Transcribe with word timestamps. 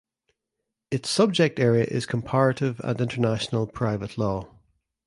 Its 0.89 1.07
subject 1.11 1.59
area 1.59 1.83
is 1.83 2.07
comparative 2.07 2.81
and 2.83 2.99
international 2.99 3.67
private 3.67 4.17
law. 4.17 4.47